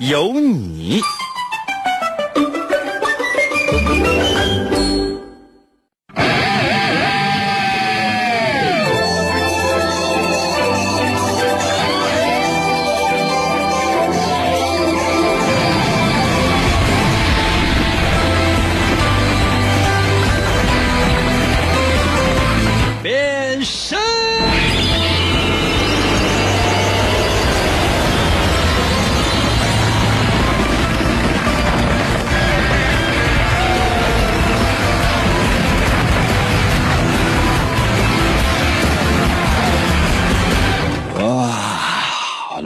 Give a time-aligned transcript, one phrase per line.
[0.00, 1.02] 有你。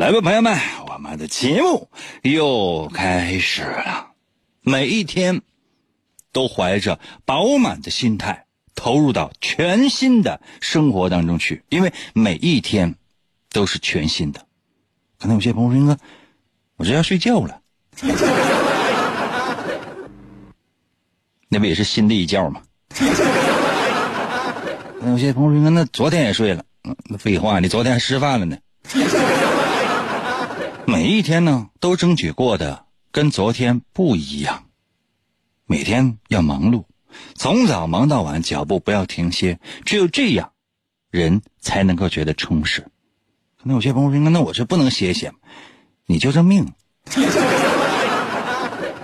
[0.05, 0.55] 来吧，朋友们，
[0.87, 1.89] 我们的节目
[2.21, 4.11] 又开始了。
[4.61, 5.41] 每一天
[6.31, 8.45] 都怀着饱满的心态
[8.75, 12.97] 投入到全新的生活当中去，因为每一天
[13.51, 14.45] 都是全新的。
[15.19, 15.99] 可能有些朋友说：“哥，
[16.77, 17.59] 我这要睡觉了。”
[21.49, 22.61] 那不也是新的一觉吗？
[25.01, 28.59] 那有些朋友说：“那昨天也睡了。”嗯，那废话，你昨天还吃饭了呢。
[30.87, 34.65] 每一天呢，都争取过得跟昨天不一样。
[35.67, 36.85] 每天要忙碌，
[37.35, 39.59] 从早忙到晚，脚步不要停歇。
[39.85, 40.53] 只有这样，
[41.11, 42.83] 人才能够觉得充实。
[42.83, 45.37] 可能有些朋友说：“那我这不能歇歇吗？”
[46.07, 46.71] 你就这命。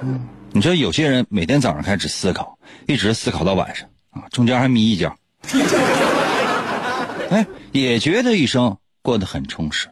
[0.03, 5.17] 嗯，你说有些人每天早上开始思考，一直思考到晚上啊，中间还眯一觉。
[7.31, 9.89] 哎，也觉得一生过得很充实。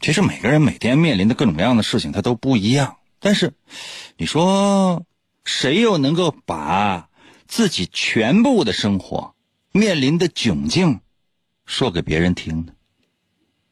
[0.00, 2.96] 其实每个人每天面临的各种各样的事情，他都不一样。
[3.18, 3.54] 但是，
[4.16, 5.04] 你说
[5.44, 7.08] 谁又能够把
[7.46, 9.34] 自己全部的生活
[9.72, 11.00] 面临的窘境
[11.66, 12.72] 说给别人听呢？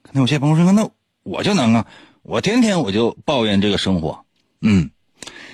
[0.03, 0.91] 可能有些朋友说：“那
[1.23, 1.87] 我就能啊，
[2.23, 4.25] 我天天我就抱怨这个生活。”
[4.61, 4.91] 嗯，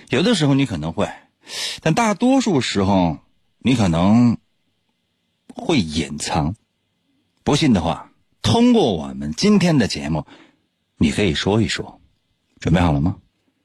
[0.08, 1.10] 有的时候你可能会，
[1.82, 3.18] 但大多数时候
[3.58, 4.38] 你可能
[5.54, 6.54] 会隐藏。
[7.44, 8.10] 不信的话，
[8.40, 10.26] 通过我们今天的节目，
[11.02, 12.00] 你可以说一说。
[12.60, 13.16] 准备好了吗？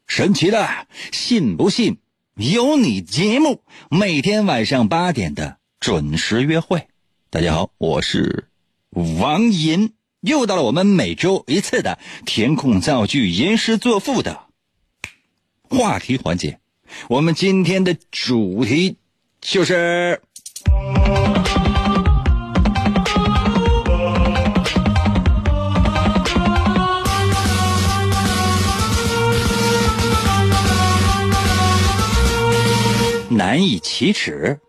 [0.08, 2.00] 神奇的，信不信
[2.34, 3.62] 由你节目，
[3.92, 6.88] 每天晚上八点的准时约会。
[7.30, 8.50] 大家好，我是
[8.90, 14.46] 王银，又到了我们每周一次的填空造句、吟诗作赋的
[15.70, 16.60] 话题环节。
[17.08, 18.98] 我们今天的主题
[19.40, 20.24] 就是。
[33.38, 34.60] 难以启齿。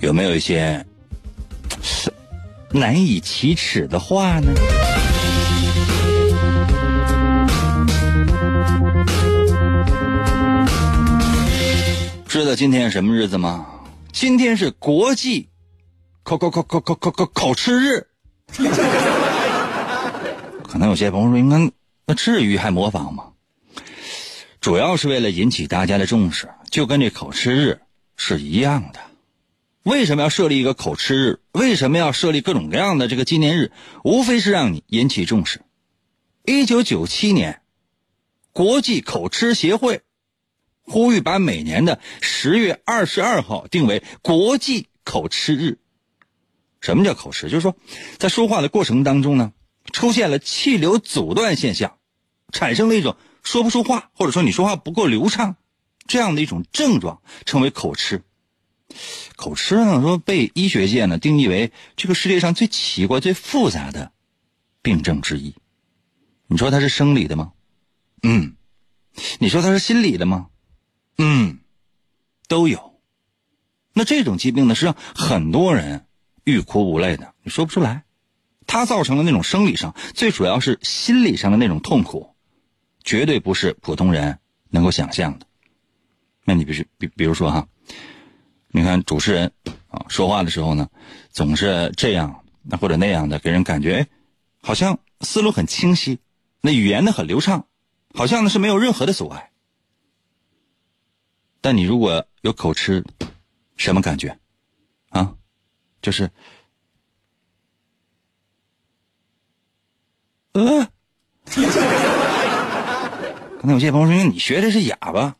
[0.00, 0.86] 有没有一些
[2.70, 4.54] 难以启齿的话呢？
[12.28, 13.66] 知道今天是什么日子吗？
[14.12, 15.48] 今天是国际
[16.22, 18.06] 口口口口口口口口吃日。
[20.74, 21.70] 可能有些朋友说：“应该
[22.04, 23.34] 那至于还模仿吗？”
[24.60, 27.82] 主要是为了引起大家的重视，就跟这口吃日
[28.16, 28.98] 是一样的。
[29.84, 31.40] 为什么要设立一个口吃日？
[31.52, 33.70] 为什么要设立各种各样的这个纪念日？
[34.02, 35.60] 无非是让你引起重视。
[36.44, 37.62] 一九九七年，
[38.52, 40.00] 国际口吃协会
[40.82, 45.78] 呼吁把每年的十月二十二号定为国际口吃日。
[46.80, 47.48] 什么叫口吃？
[47.48, 47.76] 就是说，
[48.18, 49.52] 在说话的过程当中呢，
[49.92, 51.98] 出现了气流阻断现象，
[52.52, 55.56] 产生了一种说不出话，或者说你说话不够流畅，
[56.06, 58.22] 这样的一种症状，称为口吃。
[59.36, 64.12] 口吃呢，说被医学界呢定义为这个世界上最奇怪、最复杂的
[64.82, 65.54] 病症之一。
[66.46, 67.52] 你说它是生理的吗？
[68.22, 68.56] 嗯。
[69.38, 70.48] 你说它是心理的吗？
[71.18, 71.60] 嗯，
[72.48, 73.00] 都有。
[73.92, 76.06] 那这种疾病呢，是让很多人。
[76.46, 78.04] 欲哭无泪的，你说不出来，
[78.66, 82.34] 它造成的那种生理上，最主要是心理上的那种痛苦，
[83.02, 84.38] 绝对不是普通人
[84.70, 85.46] 能够想象的。
[86.44, 87.66] 那你比如比比如说哈，
[88.68, 89.52] 你看主持人
[89.88, 90.88] 啊，说话的时候呢，
[91.30, 94.06] 总是这样那或者那样的，给人感觉哎，
[94.60, 96.18] 好像思路很清晰，
[96.60, 97.66] 那语言呢很流畅，
[98.12, 99.50] 好像呢是没有任何的阻碍。
[101.60, 103.02] 但你如果有口吃，
[103.76, 104.38] 什么感觉？
[105.08, 105.34] 啊，
[106.02, 106.30] 就是，
[110.54, 110.88] 呃，
[113.60, 115.36] 可能有些朋友说你学的是哑巴，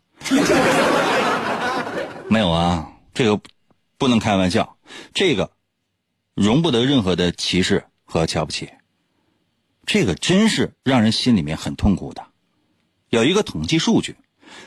[2.28, 3.40] 没有啊，这个
[3.96, 4.76] 不能开玩笑，
[5.12, 5.50] 这个
[6.34, 8.68] 容不得任何的歧视和瞧不起，
[9.86, 12.26] 这个真是让人心里面很痛苦的。
[13.08, 14.16] 有一个统计数据。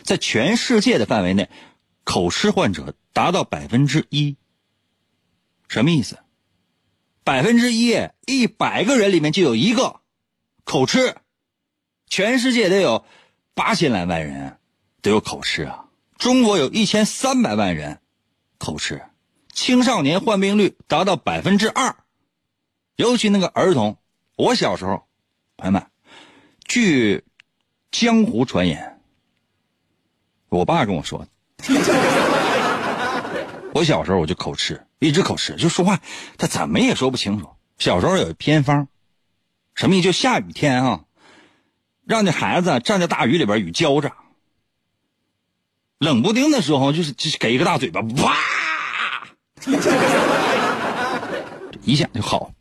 [0.04, 1.50] 在全世界的范围内，
[2.04, 4.36] 口吃患者达到百分之一。
[5.70, 6.18] 什么意思？
[7.24, 7.96] 百分之一，
[8.26, 10.02] 一百个人里面就有一个
[10.68, 11.16] 口吃。
[12.10, 13.06] 全世界得有
[13.54, 14.60] 八千来万人
[15.02, 15.86] 得有口吃啊！
[16.18, 18.00] 中国有一千三百万人
[18.58, 19.02] 口吃，
[19.54, 21.96] 青少年患病率达到百分之二，
[22.98, 23.98] 尤其那个儿童。
[24.36, 25.08] 我小时候，
[25.56, 25.88] 朋友们，
[26.66, 27.24] 据
[27.90, 29.00] 江湖传言。
[30.50, 31.26] 我爸跟我说，
[33.74, 36.00] 我小时候我就口吃，一直口吃，就说话
[36.38, 37.50] 他怎么也说不清楚。
[37.80, 38.88] 小时候有偏方，
[39.78, 40.06] 什么意思？
[40.06, 41.02] 就下雨天啊，
[42.06, 44.12] 让这孩子站在大雨里边，雨浇着，
[46.00, 48.36] 冷不丁的时候就是就给一个大嘴巴，哇，
[51.84, 52.52] 一下就好。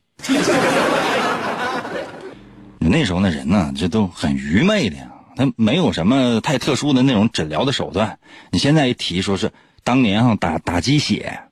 [2.78, 4.96] 你那时候那人呢，这都很愚昧的。
[5.34, 8.18] 他没有什么太特殊的那种诊疗的手段。
[8.50, 9.52] 你现在一提说是
[9.84, 11.42] 当年哈打打鸡血，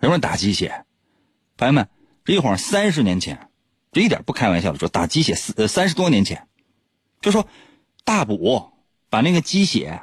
[0.00, 0.84] 什么打鸡血？
[1.56, 1.88] 朋友们，
[2.24, 3.48] 这一晃三十年前，
[3.92, 6.46] 这一点不开玩笑的说，打鸡血四呃三十多年前，
[7.20, 7.46] 就说
[8.04, 8.70] 大补
[9.10, 10.00] 把那个鸡血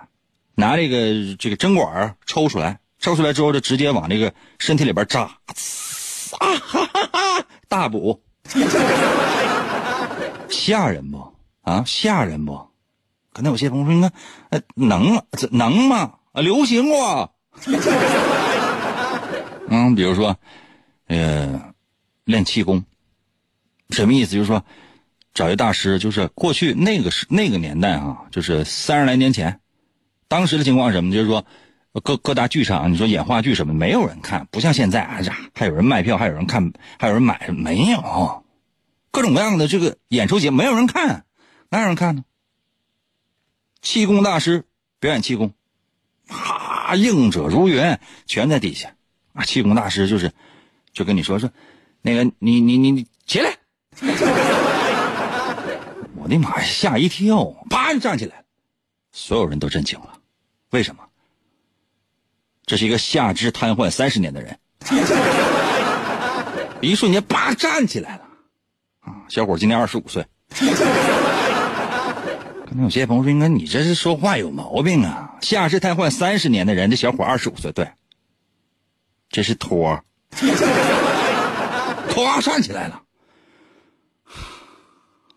[0.55, 7.45] 拿这个这个针管抽出来，抽出来之后就直接往这个身体里边扎，啊哈哈哈！
[7.67, 8.23] 大补，
[10.49, 11.83] 吓人不啊？
[11.85, 12.69] 吓人不？
[13.33, 14.11] 可能有些朋友说：“你看，
[14.49, 15.21] 呃，能？
[15.31, 16.13] 这能吗？
[16.31, 17.35] 啊，流行过。
[19.67, 20.37] 嗯，比如说，
[21.07, 21.73] 呃，
[22.23, 22.85] 练气功，
[23.89, 24.33] 什么意思？
[24.33, 24.63] 就是说，
[25.33, 29.59] 找一大师，就是过去那个是那个年代啊，就是三十来年前，
[30.27, 31.13] 当时的情况是什么？
[31.13, 31.45] 就是说，
[32.03, 35.19] 各各大剧场，你说演话剧什么，没有人看，不像现在啊，
[35.53, 38.43] 还有人卖票，还有人看，还有人买，没有，
[39.11, 41.25] 各种各样的这个演出节，没有人看，
[41.69, 42.23] 哪有人看呢？”
[43.81, 44.63] 气功大师
[44.99, 45.53] 表演气功，
[46.27, 48.95] 哈，应者如云，全在底下。
[49.33, 50.31] 啊，气功大师就是，
[50.91, 51.51] 就跟你说说，
[52.01, 53.57] 那个你你你你起来，
[56.17, 58.43] 我的妈呀，吓一跳，啪就站起来，
[59.11, 60.19] 所有人都震惊了。
[60.71, 61.03] 为什么？
[62.65, 64.57] 这是一个下肢瘫痪三十年的人，
[66.81, 68.23] 一瞬间啪站起来了。
[69.01, 70.25] 啊，小伙今年二十五岁。
[72.65, 75.35] 可能有些朋友说：“应该你这是说话有毛病啊！
[75.41, 77.87] 下肢瘫痪三十年的人，这小伙二十五岁，对，
[79.29, 80.03] 这是托，
[82.09, 83.03] 咵站起来了。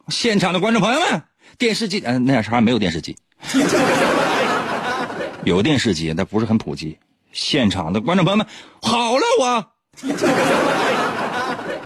[0.09, 1.23] 现场的观众朋友们，
[1.59, 3.17] 电视机，嗯，那啥没有电视机，
[5.45, 6.99] 有电视机，但不是很普及。
[7.33, 8.47] 现场的观众朋友们，
[8.81, 9.67] 好了，我，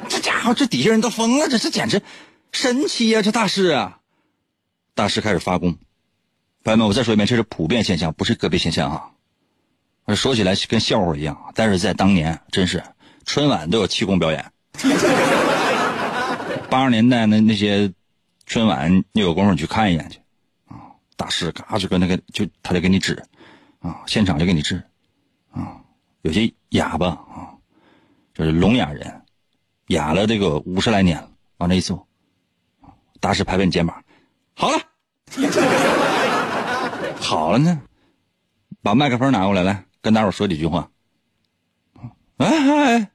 [0.09, 2.01] 这家伙，这底下人都疯了，这这简直
[2.53, 3.23] 神奇呀！
[3.23, 3.99] 这大师啊！”
[4.95, 5.77] 大师开始发功，
[6.63, 9.03] 朋友们，我再说一遍，这是普遍现象，不是个别现象啊。
[10.15, 12.83] 说起来跟笑话一样，但是在当年，真是
[13.25, 14.45] 春晚都有气功表演。
[16.71, 17.93] 八十年代那那些
[18.53, 20.21] 春晚，你有功夫去看一眼去
[20.67, 20.77] 啊。
[21.17, 23.15] 大师嘎就跟那个就他就给你指
[23.81, 24.77] 啊，现场就给你治
[25.53, 25.81] 啊。
[26.21, 27.57] 有些哑巴啊，
[28.35, 29.23] 就是聋哑人，
[29.87, 32.07] 哑了这个五十来年了，往那一坐，
[33.21, 34.05] 大师拍拍你肩膀。
[34.53, 34.79] 好了，
[37.19, 37.81] 好了呢，
[38.83, 40.91] 把麦克风拿过来，来跟大伙说几句话。
[42.37, 43.11] 哎，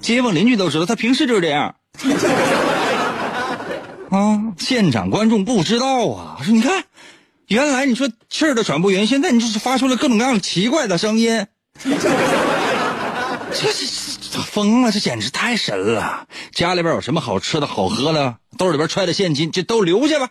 [0.00, 1.74] 街坊邻居都知道，他平时就是这样。
[4.10, 6.84] 啊，现场观众不知道啊，说你看，
[7.46, 11.46] 原来你说气儿都喘不匀，现在你就是发出了各种各样奇怪的声音。
[11.84, 11.90] 这
[13.52, 13.68] 这。
[14.46, 14.92] 疯了！
[14.92, 16.28] 这简直太神了！
[16.52, 20.28] 家里边有什么好吃的好喝的，兜里边揣的现金，这都留下吧。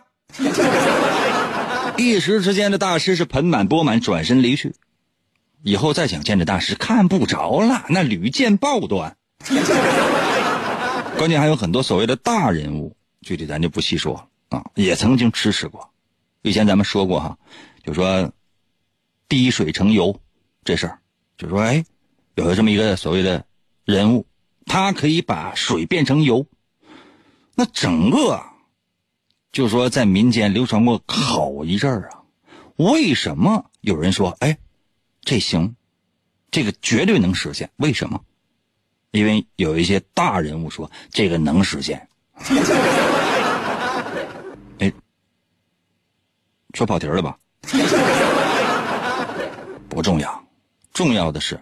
[1.98, 4.74] 一时之间，这大师是盆满钵满，转身离去。
[5.62, 9.17] 以后再想见这大师，看不着了，那屡见报端。
[11.16, 15.90] 关键还有很多所谓的大人物，具体咱就不细说啊，也曾经支持过。
[16.42, 17.36] 以前咱们说过哈，
[17.82, 18.32] 就说
[19.28, 20.20] 滴水成油
[20.64, 20.98] 这事儿，
[21.36, 21.84] 就说哎，
[22.36, 23.44] 有了这么一个所谓的
[23.84, 24.26] 人物，
[24.66, 26.46] 他可以把水变成油。
[27.54, 28.40] 那整个
[29.50, 32.22] 就说在民间流传过好一阵儿啊。
[32.76, 34.56] 为什么有人说哎，
[35.22, 35.74] 这行，
[36.52, 37.68] 这个绝对能实现？
[37.76, 38.20] 为什么？
[39.10, 42.08] 因为有一些大人物说这个能实现。
[44.78, 44.92] 哎，
[46.74, 47.38] 说跑题了吧？
[49.88, 50.44] 不重要，
[50.92, 51.60] 重要的是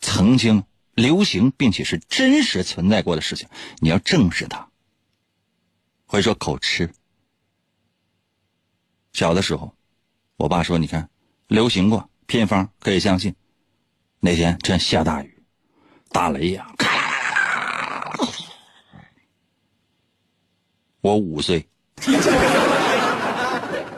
[0.00, 3.48] 曾经流行并且是真实存在过的事情，
[3.80, 4.68] 你要正视它。
[6.06, 6.90] 会说口吃。
[9.12, 9.74] 小的时候，
[10.36, 11.10] 我爸说：“你看，
[11.48, 13.34] 流行过偏方，可以相信。”
[14.20, 15.33] 那天真下大雨，
[16.14, 16.88] 打雷呀，咔！
[21.00, 21.66] 我五岁。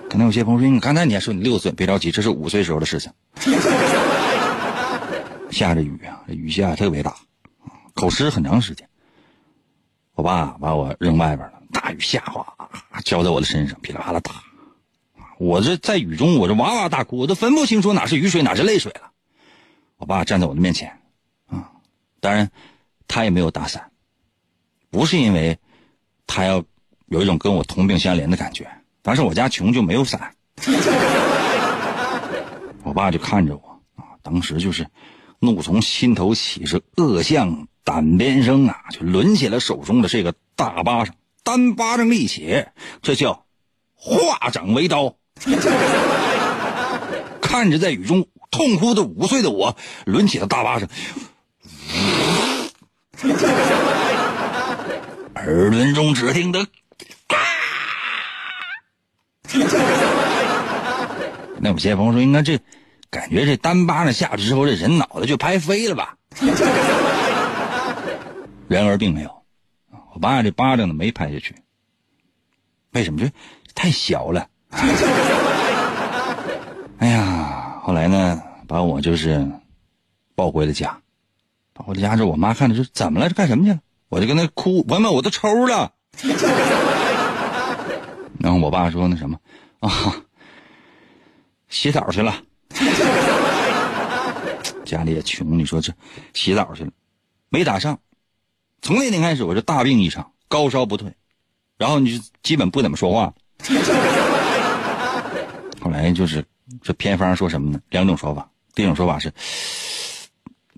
[0.08, 3.12] 可能有些朋友说：“你刚才你还说你六岁，别着急，这是五岁时候的事情。”
[5.52, 7.14] 下着雨啊，雨下特别大，
[7.92, 8.88] 口吃很长时间。
[10.14, 12.46] 我爸把我扔外边了，大雨下哗，
[13.04, 14.32] 浇在我的身上，噼里啪啦打。
[15.37, 19.11] 我这在雨中，我这哇哇大哭，我都分不清楚哪是雨水，哪是泪水了。
[19.99, 20.99] 我爸站在我的面前，
[22.20, 22.50] 当然
[23.08, 23.90] 他也没有打伞，
[24.90, 25.58] 不是因为
[26.26, 26.62] 他要
[27.06, 28.68] 有一种跟我同病相怜的感觉。
[29.02, 30.35] 但是我家穷就没有伞，
[32.82, 34.87] 我爸就看着我啊，当时就是
[35.38, 42.66] 怒从心头起，是恶向胆边生啊，就抡起了手中的这个大巴掌，单巴掌立起，
[43.00, 43.46] 这叫
[43.94, 45.14] 化掌为刀。
[47.40, 50.88] 看着在雨中痛哭的五岁的我，抡起了大巴掌，
[55.37, 56.66] 耳轮中只听得。
[61.58, 62.58] 那有些朋友说，应该这
[63.11, 66.16] 感觉这单巴掌下去之后，这人脑袋就拍飞了吧？
[68.68, 69.30] 然而并没有，
[70.12, 71.54] 我爸这巴掌呢没拍下去。
[72.92, 73.20] 为什么？
[73.20, 73.30] 这
[73.75, 74.49] 太小了。
[76.99, 79.46] 哎呀，后来呢，把我就是
[80.35, 80.99] 抱回了家。
[81.76, 83.28] 抱回家之后，我妈看着说：“怎么了？
[83.28, 83.78] 这干什么去了？”
[84.09, 85.92] 我就跟他哭：“朋友们，我都抽了。
[88.40, 89.38] ”然后我爸说：“那什么
[89.80, 89.90] 啊，
[91.68, 92.35] 洗澡去了。
[94.85, 95.92] 家里也穷，你说这
[96.33, 96.90] 洗澡去了，
[97.50, 97.99] 没打上。
[98.80, 101.12] 从那天开始，我就大病一场，高烧不退，
[101.76, 103.35] 然后你就基本不怎么说话。
[105.80, 106.45] 后来就是
[106.80, 107.80] 这偏方说什么呢？
[107.90, 108.49] 两种说法。
[108.75, 109.33] 第一种说法是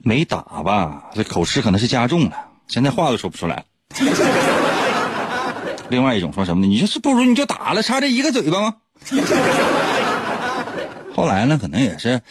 [0.08, 3.64] 没打吧，这口吃可能是加重了，现在话都说不出来了。
[5.90, 6.66] 另外一种说什么呢？
[6.66, 8.76] 你就是不如你就打了，差这一个嘴巴吗？
[11.14, 12.22] 后来呢，可能也是，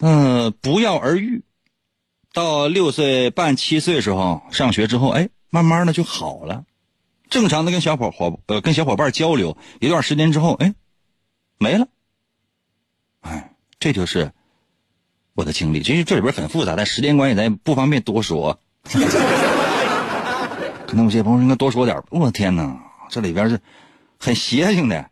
[0.00, 1.42] 嗯，不药而愈。
[2.34, 6.62] 到六岁半、七岁时候上学之后，哎，慢慢的就好了，
[7.30, 10.74] 正常的跟小伙伙呃跟小伙伴交流一段时间之后，哎，
[11.56, 11.88] 没了。
[13.22, 14.30] 哎，这就是
[15.36, 15.82] 我的经历。
[15.82, 18.58] 其实这里边很复杂，但时间关系咱不方便多说。
[20.86, 22.02] 可能有些朋友应该多说点。
[22.10, 23.60] 我天哪，这里边是
[24.18, 25.10] 很邪性的。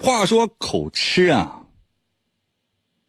[0.00, 1.62] 话说口吃啊，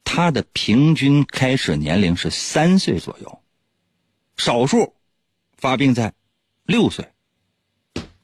[0.03, 3.39] 它的平均开始年龄是三岁左右，
[4.37, 4.95] 少数
[5.55, 6.13] 发病在
[6.65, 7.09] 六岁。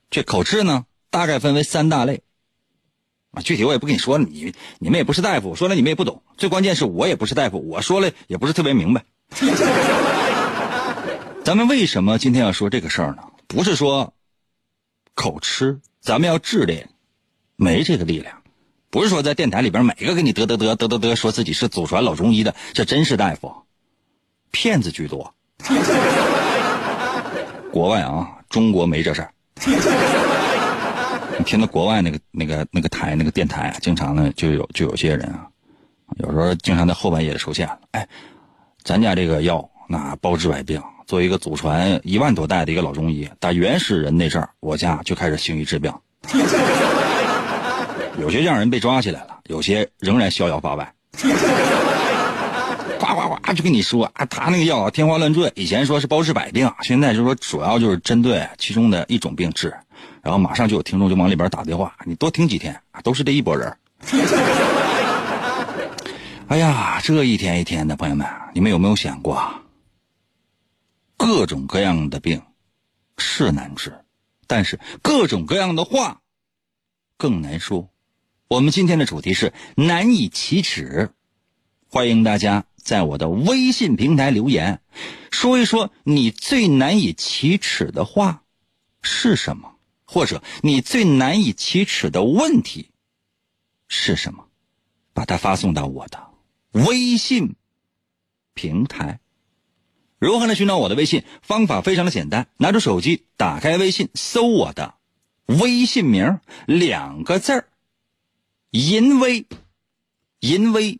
[0.10, 2.24] 这口吃呢，大概分为三大类。
[3.36, 6.22] 啊，具体我也不跟你说，你你们也不是大夫，说了你们也不懂。
[6.38, 9.04] 最关键是我也不是大夫，我说了也不是特别明白。
[11.44, 13.18] 咱们为什么今天要说这个事儿呢？
[13.48, 14.14] 不是说
[15.14, 16.74] 口吃，咱们要治的
[17.56, 18.42] 没这个力量。
[18.90, 23.54] 不是说在电台里边每个给你嘚嘚嘚嘚嘚嘚说自己是祖传老中医的，这真是大夫，
[24.52, 25.34] 骗子居多。
[27.72, 29.32] 国外啊，中国没这事儿。
[31.38, 35.48] 你听到国外那个那个那个台那个电台啊，经常呢就有就有些人啊，
[36.18, 37.80] 有时候经常在后半夜出现了。
[37.92, 38.08] 哎，
[38.84, 45.94] 咱家这个药那包治百病，作为一个祖传一万多代的一个老中医，打原始人那阵儿，我家就开始行医治病。
[48.18, 50.94] 有些让人被抓起来了，有些仍然逍遥法外。
[52.98, 59.74] 呱呱呱就跟你说啊，他那个药天花乱坠，以前说是包治百病，现在就说主要就是针对其中的一种病治。
[60.26, 63.78] 然后马上就有听众就往里边打电话，你多听几天，都是这一拨人。
[66.48, 69.40] 哎呀，这一天一天的，朋友们，你们有没有想过，
[71.16, 72.42] 各种各样的病
[73.20, 73.94] 是难治，
[74.48, 76.22] 但是各种各样的话
[77.18, 77.88] 更难说。
[78.48, 81.12] 我们今天的主题是难以启齿，
[81.88, 84.82] 欢迎大家在我的微信平台留言，
[85.30, 88.42] 说一说你最难以启齿的话
[89.04, 89.75] 是什么，
[90.16, 92.90] 或者你最难以启齿的问题
[93.90, 94.48] 是什么，
[95.12, 96.28] 把它发送到我的
[96.72, 97.58] 微信
[98.54, 99.20] 平台。
[100.18, 101.26] 如何来寻找我的微信？
[101.42, 104.94] 方法非常的简单，拿出手机，打开微信，搜我的
[105.48, 107.68] 微信名两个字儿。
[108.72, 109.46] 淫威，
[110.40, 110.98] 淫威，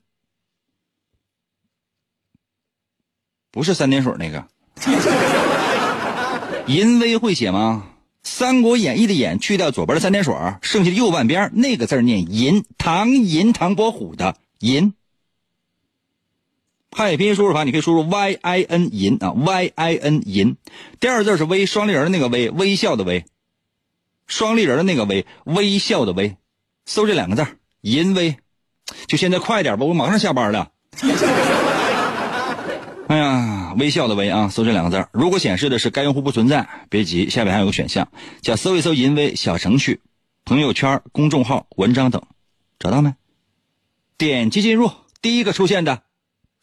[3.50, 4.46] 不是三点水那个。
[6.68, 7.88] 淫威会写吗？
[8.26, 14.94] 《三国演义》的演去掉左边的三点水，剩下的右半边那个字念淫，唐银唐伯虎的银。
[16.92, 20.58] 汉语拼音输入法你可以输入 y i n 淫啊 y i n 淫，
[21.00, 23.26] 第二字是微，双立人的那个微，微笑的微，
[24.26, 26.36] 双立人的那个微，微笑的微，
[26.86, 27.46] 搜这两个字
[27.82, 28.38] 淫威，
[29.06, 30.72] 就现在快点吧，我马上下班了。
[33.08, 38.08] 哎呀，微笑的微啊，搜这两个字如果显示的是该用户不存在，别急，下面还有个选项，
[38.42, 40.02] 叫搜一搜淫威小程序、
[40.44, 42.24] 朋友圈、公众号、文章等，
[42.80, 43.14] 找到没？
[44.18, 44.90] 点击进入，
[45.22, 46.02] 第一个出现的，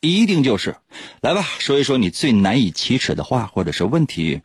[0.00, 0.76] 一定就是。
[1.20, 4.40] 来吧，说一说你最难以启齿的话或者是问题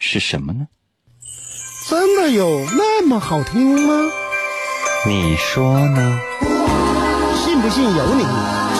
[0.00, 0.66] 是什么呢？
[1.88, 4.10] 真的有那么好听吗？
[5.06, 6.18] 你说呢？
[7.44, 8.24] 信不信由你，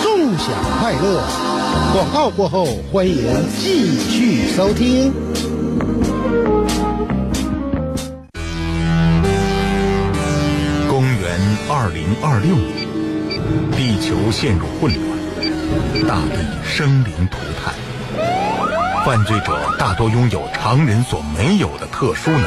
[0.02, 1.45] 纵享快乐。
[1.92, 3.16] 广告过后，欢迎
[3.58, 5.12] 继续收听。
[10.88, 12.88] 公元二零二六年，
[13.72, 17.74] 地球陷入混乱，大地生灵涂炭，
[19.04, 22.46] 犯罪者大多拥有常人所没有的特殊能力，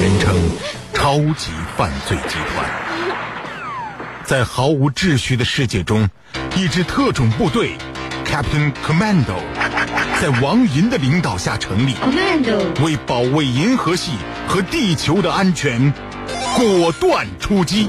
[0.00, 0.34] 人称。
[0.92, 2.70] 超级犯罪集团，
[4.22, 6.06] 在毫无秩序的世界中，
[6.54, 7.70] 一支特种部队
[8.30, 9.40] Captain Commando
[10.20, 14.12] 在王银的领导下成立，Commando，为保卫银河系
[14.46, 15.92] 和地球的安全，
[16.56, 17.88] 果断出击。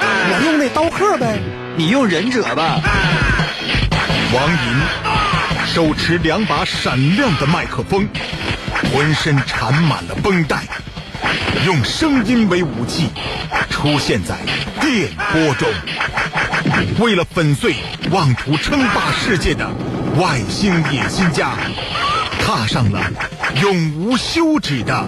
[0.00, 1.40] 我用那刀客呗，
[1.76, 2.80] 你用忍者吧。
[4.32, 8.08] 王银手持两把闪亮的麦克风，
[8.94, 10.62] 浑身缠满了绷带。
[11.66, 13.08] 用声音为武器，
[13.68, 14.36] 出现在
[14.80, 15.68] 电波中，
[17.00, 17.74] 为了粉碎
[18.10, 19.70] 妄图称霸世界的
[20.18, 21.56] 外星野心家，
[22.40, 23.00] 踏上了
[23.62, 25.06] 永无休止的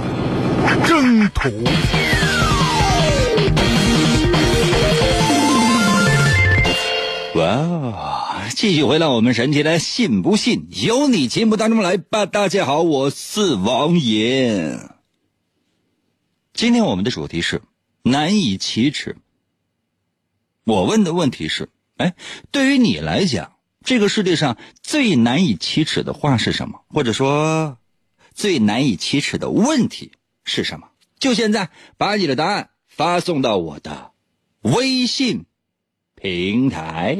[0.86, 1.48] 征途。
[7.34, 7.94] 哇哦！
[8.54, 12.26] 继续回到我们神奇的“信不信由你”节目当中来吧。
[12.26, 14.78] 大家好，我是王爷。
[16.52, 17.62] 今天我们的主题是
[18.02, 19.16] 难以启齿。
[20.64, 22.14] 我问的问题是：哎，
[22.50, 23.52] 对于你来讲，
[23.84, 26.82] 这个世界上最难以启齿的话是什么？
[26.88, 27.78] 或者说，
[28.34, 30.12] 最难以启齿的问题
[30.44, 30.88] 是什么？
[31.18, 34.12] 就现在，把你的答案发送到我的
[34.60, 35.46] 微信
[36.14, 37.18] 平台。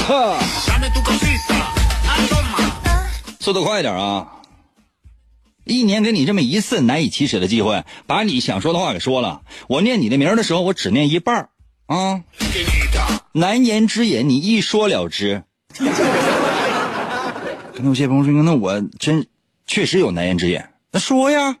[0.00, 0.38] 哈！
[3.40, 4.32] 速度快点啊！
[5.64, 9.42] 一年给你这么一次难以启齿的机会，把你想说的话给说了。
[9.68, 11.48] 我念你的名的时候，我只念一半
[11.86, 12.22] 啊。
[13.32, 15.42] 难言之隐，你一说了之。
[15.78, 15.84] 可
[17.82, 19.26] 能有些朋友说：“那我真
[19.66, 21.56] 确实有难言之隐。”那说呀！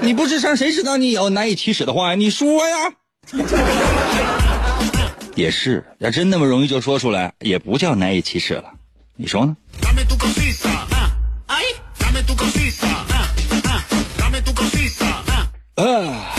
[0.00, 2.14] 你不吱声，谁知道你有难以启齿的话呀？
[2.14, 2.92] 你说呀！
[5.36, 8.64] 也是，要真那么容易就说出来，也不叫难以启齿了。
[9.16, 9.56] 你说呢？
[15.76, 16.34] 啊！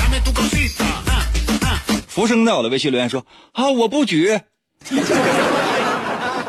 [2.07, 4.39] 浮生在我的微信留言说：“啊，我不举，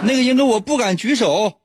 [0.02, 1.60] 那个英哥我不敢举手，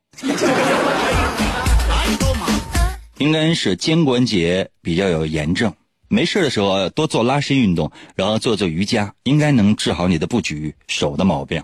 [3.17, 5.73] 应该是肩关节比较有炎症。”
[6.09, 11.63] 没事的时候多做拉伸运动，然后做做瑜伽，应该能治好你的不举手的毛病。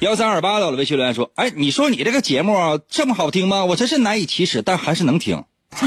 [0.00, 3.64] 幺三二八到了微信留言说：“哎，你说你这个节目这么好听吗？
[3.64, 5.44] 我真是难以启齿，但还是能听。”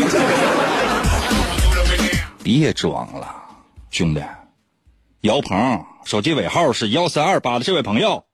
[2.43, 3.35] 别装了，
[3.91, 4.21] 兄弟。
[5.21, 8.25] 姚鹏，手机尾号是幺三二八的这位朋友，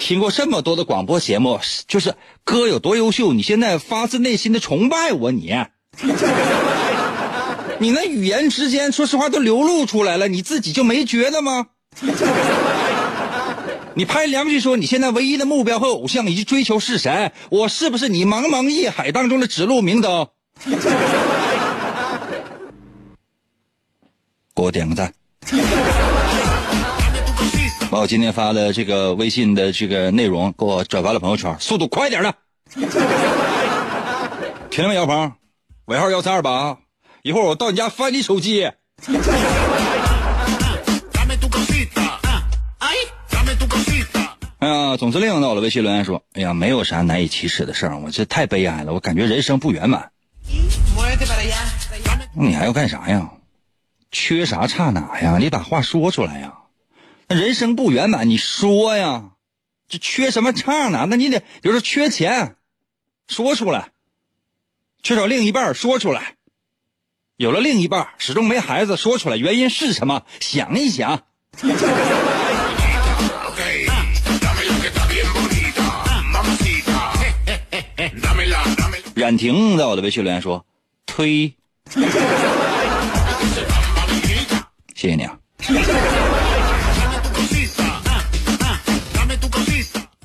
[0.00, 5.54] 听过这么多的广播节目，就是哥有多优秀，你现在发自内心的崇拜我，你，
[7.78, 11.66] 你那语言之间，说实话都流露出来了，你自己就没觉得吗？
[13.94, 17.32] 你拍两句说你现在唯一的目标和偶像以及追求是谁？
[17.50, 20.26] 我是不是你茫茫夜海当中的指路明灯？
[24.56, 25.12] 给我点个赞。
[27.90, 32.32] 把我今天发的这个微信的这个内容给我转发了朋友圈，速度快点的。
[34.70, 35.32] 听见没，姚鹏？
[35.86, 36.78] 尾号幺三二八，
[37.22, 38.64] 一会儿我到你家翻你手机。
[44.58, 50.12] 哎呀，总司令到了，微信留言说：“哎呀，没有啥难以启齿的事儿，我这太悲哀了，我感觉人生不圆满。
[52.34, 53.32] 你还要干啥呀？
[54.12, 55.38] 缺啥差哪呀？
[55.40, 56.52] 你把话说出来呀！
[57.30, 59.30] 人生不圆满，你说呀？
[59.88, 61.06] 这缺什么差呢？
[61.08, 62.56] 那你得，比如说缺钱，
[63.28, 63.90] 说出来；
[65.02, 66.20] 缺少另一半，说出来；
[67.36, 70.24] 有了另一半，始终没孩子，说出来，原因是什么？
[70.40, 71.22] 想一想。”
[79.14, 80.66] 冉婷在我的微信留言说
[81.06, 81.54] ：“推，
[84.96, 85.38] 谢谢你啊。”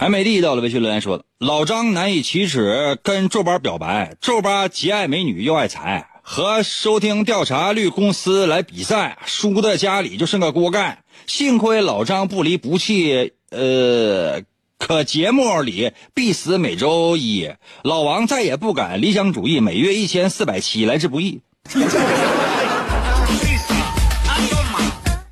[0.06, 11.04] M A D 到了微信留言说：“老张难以启齿，跟皱巴表白，皱巴既爱美女又爱财，和收听调查率公司来比赛，输的家里就剩个锅盖。
[11.26, 14.44] 幸亏老张不离不弃，呃。”
[14.78, 17.50] 可节目里必死每周一，
[17.82, 21.42] 老王再也不敢理想主义，每月一千四百七来之不易。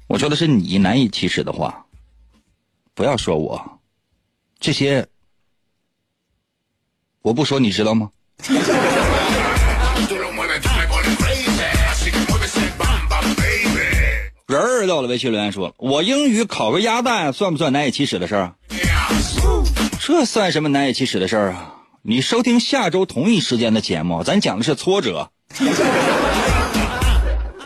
[0.08, 1.86] 我说的是你难以启齿的话，
[2.96, 3.73] 不要说我，
[4.64, 5.06] 这些
[7.22, 8.12] 我不说你知道吗？
[14.48, 18.56] 人儿到了，微信留言说，我英语考个鸭蛋算不算难以启齿的事儿？
[20.00, 21.76] 这算什么难以启齿的事儿啊？
[22.02, 25.30] 你收听下周同一时间的节目，咱讲的是挫折。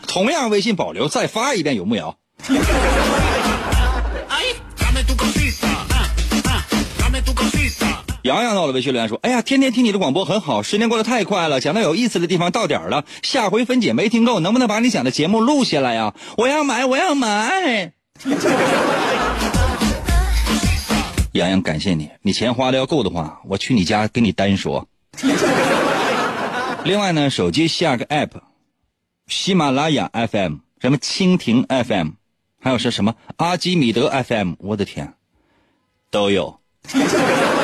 [0.07, 2.15] 同样微信保留，再发一遍有木有？
[8.27, 11.61] 洋洋到了微信留言说：“哎呀，天天听你的广播很好，时间过得太快了。
[11.61, 16.13] 讲到有意思的地方到点儿了，下回分解没听够，能不能把你讲的节目录下来呀？
[16.35, 17.93] 我要买，我要买。”
[21.31, 24.85] 洋洋，感谢你，你钱花的要够的话，我去你家跟你单说。
[26.83, 28.31] 另外呢，手机下个 app，
[29.27, 32.09] 喜马拉雅 FM，什么蜻蜓 FM，
[32.61, 35.13] 还有是什么阿基米德 FM，我的天，
[36.11, 36.59] 都有。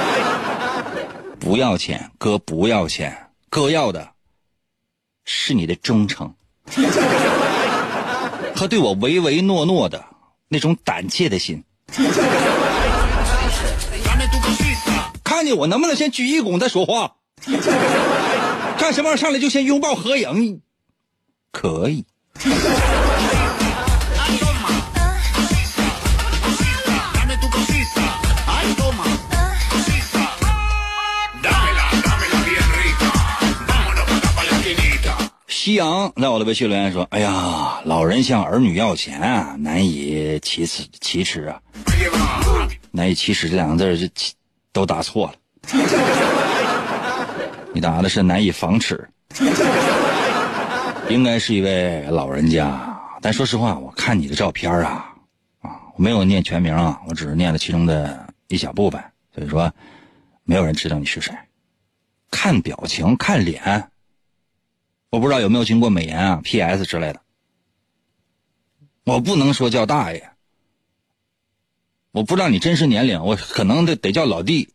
[1.43, 4.11] 不要钱，哥不要钱，哥要的
[5.25, 6.33] 是你的忠诚
[8.55, 10.05] 和对我唯唯诺诺的
[10.47, 11.61] 那种胆怯的心。
[15.21, 17.15] 看见我能不能先鞠一躬再说话？
[18.79, 20.61] 干什么上来就先拥抱合影？
[21.51, 22.05] 可以。
[35.63, 41.61] 夕阳在我的微信留言说：“哎呀，老人向儿女要钱，难以启齿，启齿啊，
[42.91, 44.13] 难以启齿这两个字就。”
[44.73, 45.33] 都打错了，
[47.73, 49.07] 你打的是难以防齿，
[51.07, 52.99] 应该是一位老人家。
[53.21, 55.13] 但说实话，我看你的照片啊，
[55.61, 59.01] 啊，我没有念全名啊，我只是念了其中的一小部分，
[59.33, 59.71] 所以说，
[60.43, 61.33] 没有人知道你是谁。
[62.29, 63.89] 看表情，看脸，
[65.13, 67.21] 我不知道有没有经过美颜啊、PS 之类的。
[69.03, 70.31] 我不能说叫大爷。
[72.11, 74.73] 我不知道你真实年龄，我可能得得叫老弟。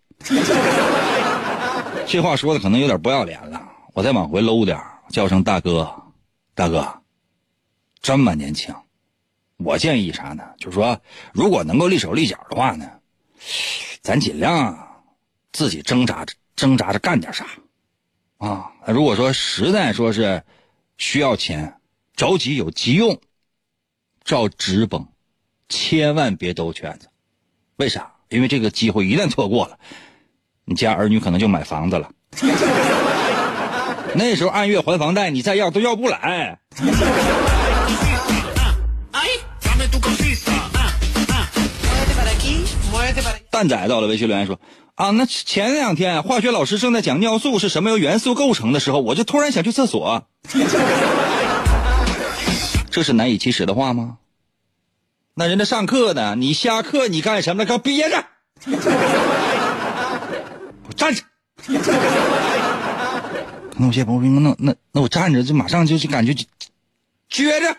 [2.06, 3.60] 这话说的可能有点不要脸了，
[3.94, 5.92] 我再往回搂点叫声大哥，
[6.54, 7.02] 大哥，
[8.00, 8.72] 这么年轻，
[9.56, 10.44] 我建议啥呢？
[10.58, 11.00] 就是说，
[11.32, 12.88] 如果能够立手立脚的话呢，
[14.02, 15.02] 咱尽量
[15.50, 17.44] 自己挣扎着挣扎着干点啥
[18.38, 18.72] 啊。
[18.86, 20.42] 如果说实在说是
[20.96, 21.74] 需要钱，
[22.16, 23.20] 着急有急用，
[24.24, 25.06] 照直崩，
[25.68, 27.08] 千万别兜圈子。
[27.76, 28.12] 为啥？
[28.28, 29.78] 因为这个机会一旦错过了，
[30.64, 32.10] 你家儿女可能就买房子了。
[34.14, 36.58] 那时候按月还房贷，你再要都要不来。
[43.50, 44.60] 蛋仔到了微信留言说
[44.98, 50.26] ：“啊，那前两天化学老师正在讲尿素是什么由元素构成的时候，我就突然想去厕所。
[52.90, 54.18] 这是难以启齿的话吗？
[55.34, 57.64] 那人家上课呢，你下课你干什么？
[57.64, 58.24] 给我憋着，
[60.88, 61.22] 我站着。
[61.64, 61.72] 可
[63.76, 66.34] 能有些朋友说，那那那我站着就马上就就感觉
[67.30, 67.76] 撅着。”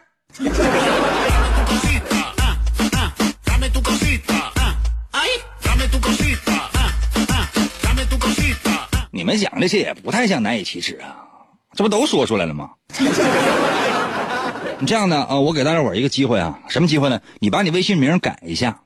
[9.19, 11.27] 你们讲这些也不太像难以启齿啊，
[11.73, 12.75] 这不都说出来了吗？
[14.79, 17.21] 你这样的啊，我给大家伙一个机会啊，什么机会呢？
[17.39, 18.81] 你把你微信名改一下。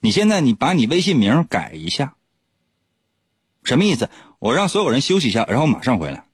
[0.00, 2.16] 你现在你把你微信名改一下，
[3.62, 4.10] 什么意思？
[4.40, 6.26] 我让所有人休息一下，然后马上回来。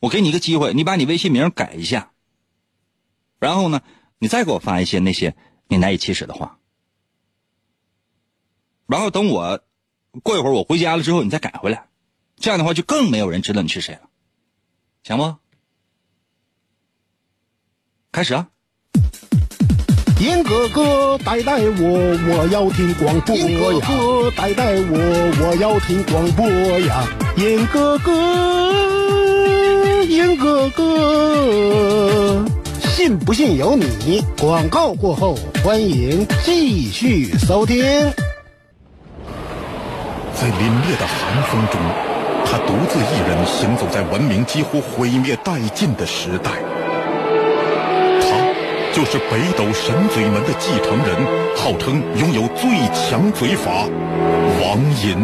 [0.00, 2.10] 我给你一个机会，你把你微信名改一下，
[3.38, 3.80] 然后呢，
[4.18, 5.34] 你再给我发一些那些
[5.68, 6.58] 你难以启齿的话，
[8.86, 9.58] 然后等我
[10.22, 11.86] 过一会儿我回家了之后，你再改回来。
[12.42, 14.00] 这样的话，就更没有人知道你是谁了，
[15.04, 15.36] 行不？
[18.10, 18.48] 开始啊！
[20.18, 23.46] 严哥哥带带我，我要听广播呀！
[23.46, 26.44] 严哥哥带带我，我要听广播
[26.80, 27.06] 呀！
[27.36, 28.10] 严哥哥，
[30.04, 32.44] 严哥哥，
[32.80, 34.20] 信不信由你。
[34.36, 37.84] 广告过后，欢迎继续收听。
[40.34, 41.80] 在凛冽的寒风中。
[42.52, 46.50] 他独自一人行走在文明几乎毁灭殆尽的时代，
[48.20, 48.26] 他
[48.92, 51.16] 就是北斗神嘴门的继承人，
[51.56, 53.88] 号称拥有最强嘴法
[54.60, 55.16] 王银。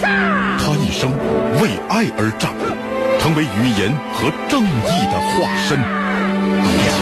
[0.00, 1.12] 他一生
[1.60, 2.50] 为爱而战，
[3.20, 5.78] 成为语言和正义的化身，
[6.64, 6.96] 一切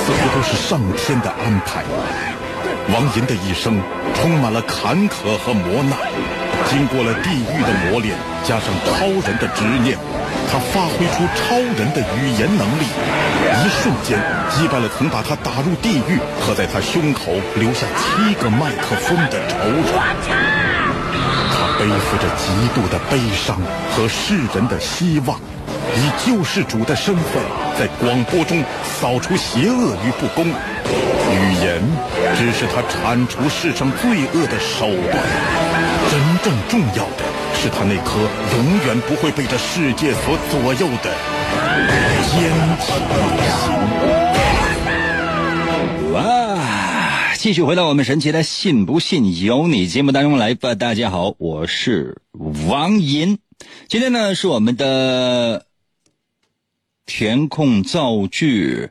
[0.00, 1.84] 似乎都是上天的安排。
[2.94, 3.78] 王银的一生
[4.14, 5.98] 充满了坎坷和磨难。
[6.68, 9.96] 经过了地狱的磨练，加上超人的执念，
[10.50, 12.84] 他发挥出超人的语言能力，
[13.64, 14.18] 一瞬间
[14.50, 19.84] 击败了曾把他打入地狱和在他胸口留下七个麦克风的仇人。
[21.52, 23.58] 他背负着极度的悲伤
[23.92, 25.38] 和世人的希望，
[25.94, 27.42] 以救世主的身份，
[27.78, 28.64] 在广播中
[29.00, 30.46] 扫除邪恶与不公。
[30.46, 31.80] 语言
[32.36, 35.93] 只是他铲除世上罪恶的手段。
[36.10, 38.18] 真正重要的是他那颗
[38.56, 41.14] 永远不会被这世界所左右的
[42.30, 42.86] 坚强
[43.50, 43.62] 心。
[46.12, 47.34] 哇！
[47.36, 50.74] 继续回到我们神奇的“信不信由你”节目当中来吧。
[50.74, 52.22] 大家好，我是
[52.68, 53.38] 王银。
[53.88, 55.66] 今天呢是我们的
[57.04, 58.90] 填空造句、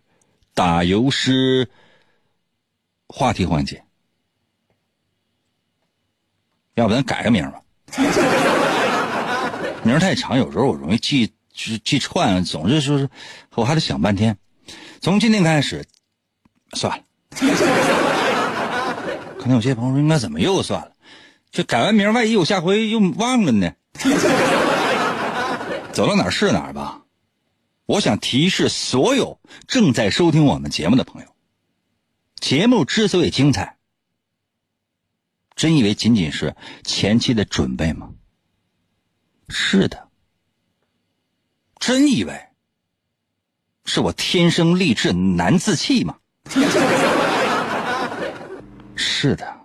[0.54, 1.70] 打油诗
[3.08, 3.83] 话题环节。
[6.76, 7.62] 要不咱改个名吧，
[9.84, 13.08] 名太长，有时候我容易记记记串，总是说是
[13.56, 14.36] 我还得想半天。
[15.02, 15.86] 从今天开始，
[16.74, 17.04] 算了。
[19.38, 20.92] 可能有些朋友说，应该怎么又算了？
[21.52, 23.72] 这改完名，万一我下回又忘了呢？
[25.94, 27.02] 走到哪是哪吧。
[27.86, 31.28] 我想提示所有正在收听我们节目的朋友，
[32.40, 33.78] 节目之所以精彩。
[35.56, 38.10] 真以为仅仅是前期的准备吗？
[39.50, 40.10] 是的。
[41.80, 42.48] 真以为
[43.86, 46.18] 是我天生丽质难自弃吗？
[48.96, 49.62] 是的。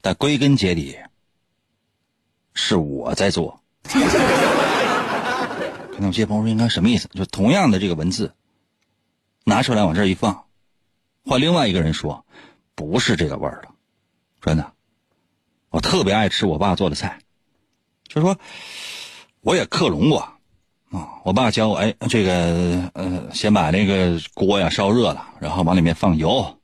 [0.00, 0.96] 但归根结底，
[2.54, 3.60] 是我在做。
[3.84, 3.98] 可
[5.98, 7.08] 能有些朋友应该什么意思？
[7.08, 8.34] 就同样的这个文字，
[9.44, 10.46] 拿出来往这一放，
[11.24, 12.24] 换另外一个人说，
[12.74, 13.73] 不是这个味儿了。
[14.44, 14.72] 真的，
[15.70, 17.18] 我特别爱吃我爸做的菜，
[18.06, 18.36] 就说
[19.40, 20.36] 我也克隆过啊。
[21.24, 26.58] 我爸教我，哎，这个呃，先把那个锅呀烧热了，然后往里面放油，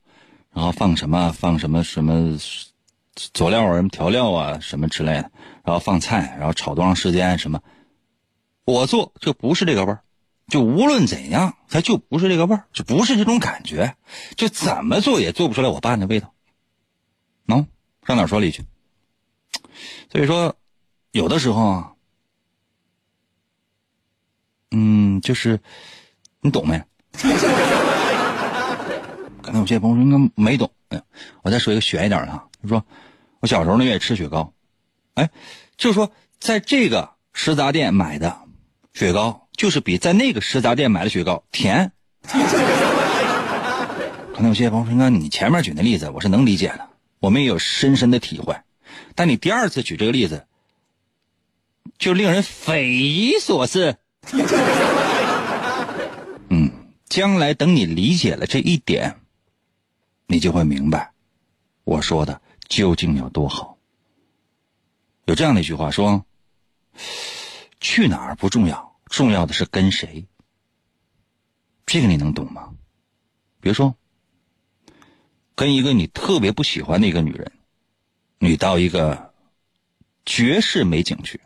[0.53, 2.37] 然后放什么放什么什么
[3.15, 5.31] 佐料啊、什么调料啊什么之类的，
[5.63, 7.61] 然后放菜，然后炒多长时间什么。
[8.63, 10.01] 我做就不是这个味儿，
[10.49, 13.95] 就无论怎样，它就不是这个味儿，就不是这种感觉，
[14.37, 16.31] 就怎么做也做不出来我爸那味道。
[17.45, 17.65] 能
[18.05, 18.63] 上哪说理去？
[20.11, 20.55] 所以说，
[21.11, 21.91] 有的时候啊，
[24.71, 25.59] 嗯，就是
[26.41, 26.81] 你懂没？
[29.41, 30.71] 可能有些朋友说应该没懂。
[30.89, 31.01] 哎，
[31.41, 32.85] 我再说一个悬一点的啊，就说
[33.39, 34.53] 我小时候呢愿意吃雪糕，
[35.15, 35.29] 哎，
[35.77, 38.41] 就是说在这个食杂店买的
[38.93, 41.91] 雪糕，就是比在那个食杂店买的雪糕甜。
[44.33, 46.89] 可能有些朋友说：“哥，你前面举那例子我是能理解的，
[47.21, 48.59] 我们也有深深的体会。
[49.15, 50.45] 但你第二次举这个例子，
[51.97, 53.97] 就令人匪夷所思。
[56.49, 56.71] 嗯，
[57.07, 59.21] 将来等你理解了这一点，
[60.27, 61.13] 你就会明白
[61.85, 63.77] 我说的究竟有多好。
[65.25, 66.25] 有这样的一句话说：
[67.79, 70.25] 去哪儿不重要，重要的是跟谁。
[71.85, 72.73] 这个你能懂吗？
[73.61, 73.95] 比如说，
[75.61, 77.51] 跟一个你特别不喜欢的一个女人，
[78.39, 79.31] 你到一个
[80.25, 81.39] 绝世美景去，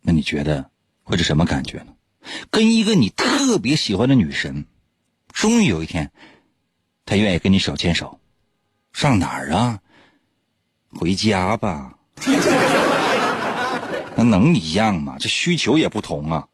[0.00, 0.70] 那你觉得
[1.02, 1.88] 会是什么感觉呢？
[2.50, 4.64] 跟一个你特别喜欢的女神，
[5.30, 6.10] 终于有一天，
[7.04, 8.18] 她愿意跟你手牵手，
[8.94, 9.78] 上哪儿啊？
[10.88, 11.92] 回家吧。
[14.16, 15.18] 那能一样吗？
[15.20, 16.48] 这需求也不同啊。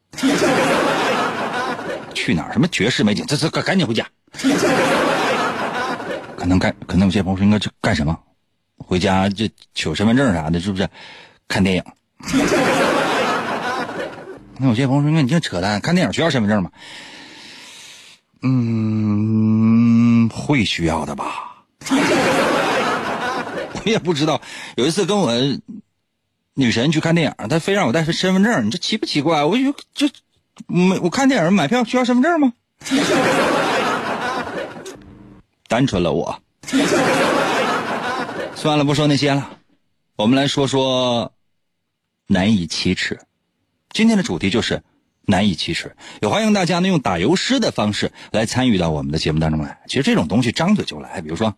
[2.13, 2.51] 去哪儿？
[2.51, 3.25] 什么绝世美景？
[3.25, 4.05] 这这赶赶紧回家。
[6.41, 8.17] 可能干，可能有些朋友说，应该去干什么？
[8.77, 10.89] 回家就取身份证啥的，是不是？
[11.47, 11.83] 看电影。
[14.57, 16.71] 那有些朋友说，那你净扯淡，看电影需要身份证吗？
[18.41, 21.63] 嗯，会需要的吧。
[21.91, 24.41] 我也不知道。
[24.77, 25.31] 有一次跟我
[26.55, 29.43] 女神去看电影，她非让我带身份证，你这奇不奇怪？
[29.43, 30.09] 我就这
[30.65, 32.53] 没我看电影买票需要身份证吗？
[35.71, 36.43] 单纯了我。
[38.57, 39.57] 算了，不说那些了，
[40.17, 41.31] 我们来说说
[42.27, 43.21] 难以启齿。
[43.89, 44.83] 今天的主题就是
[45.21, 49.81] 难以启齿，也欢迎大家呢用打油诗的方式来参与到我们的节目当中来。
[49.87, 51.55] 其实这种东西张嘴就来，比如说。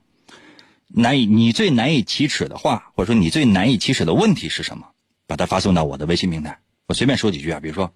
[0.95, 4.91] 难以，你最难以启齿的话，或者说你最难以启齿的问题是什么？
[5.25, 6.59] 把它发送到我的微信平台。
[6.85, 7.91] 我随便说几句啊，比如说，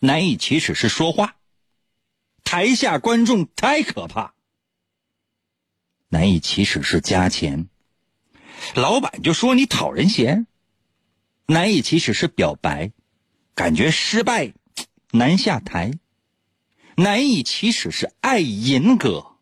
[0.00, 1.36] 难以启齿是说话，
[2.42, 4.32] 台下观众太可怕；
[6.10, 7.68] 难以启齿是加钱，
[8.74, 10.46] 老板就说你讨人嫌；
[11.46, 12.92] 难以启齿是表白，
[13.54, 14.52] 感觉失败
[15.12, 15.92] 难下台；
[16.96, 19.36] 难以启齿是爱银哥，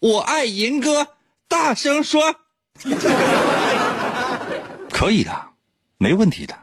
[0.00, 1.16] 我爱银哥。
[1.48, 2.34] 大声说，
[4.88, 5.50] 可以的，
[5.98, 6.58] 没问题的。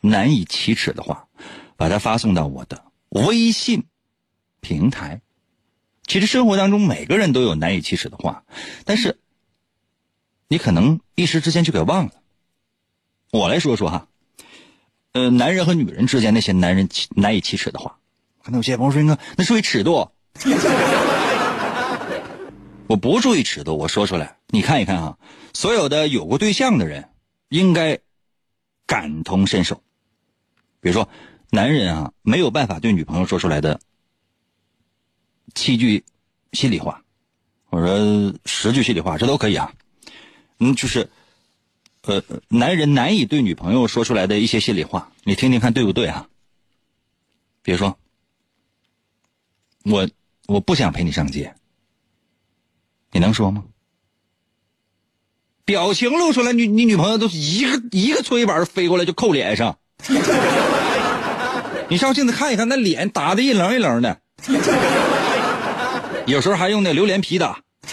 [0.00, 1.28] 难以启齿的话，
[1.76, 3.84] 把它发送到我的微信
[4.62, 5.20] 平台。
[6.06, 8.44] 其实生活当中每个人都有难以启齿的话，
[8.84, 9.18] 但是
[10.48, 12.12] 你可能一时之间就给忘了。
[13.32, 14.06] 我来说说哈，
[15.12, 17.98] 呃，男人和女人之间那些男人难以启齿的话，
[18.42, 20.10] 可能有些朋友说哥，那属于尺度。
[22.88, 25.18] 我不注意尺度，我说出来，你看一看哈。
[25.52, 27.08] 所有的有过对象的人，
[27.48, 27.98] 应该
[28.86, 29.82] 感同身受。
[30.80, 31.08] 比如说，
[31.50, 33.80] 男人啊，没有办法对女朋友说出来的
[35.54, 36.04] 七句
[36.52, 37.02] 心里话，
[37.70, 39.72] 我说十句心里话，这都可以啊。
[40.58, 41.08] 嗯，就是，
[42.02, 46.28] 呃，男人难以对女朋友说出来的一些心里话，你听听看对不对啊？
[47.62, 47.98] 比如说，
[49.84, 50.08] 我
[50.46, 51.54] 我不想陪你上街。
[53.12, 53.64] 你能说吗？
[55.64, 59.78] 表情露出来，你你女朋友都一个一个搓衣板飞过来就扣脸上。
[61.88, 64.20] 你照镜子看一看，那脸打的一棱一棱的，
[66.26, 67.60] 有时候还用那榴莲皮打。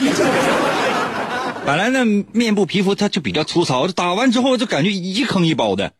[1.66, 5.94] 本来那面部皮肤它就比较粗糙，打完之后就感觉一坑一包的。